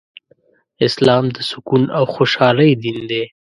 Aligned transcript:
اسلام 0.85 1.25
د 1.35 1.37
سکون 1.49 1.83
او 1.97 2.03
خوشحالۍ 2.13 2.71
دين 2.83 2.97
دی 3.09 3.23